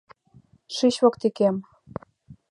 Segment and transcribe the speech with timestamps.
[0.75, 1.55] —Шич воктекем.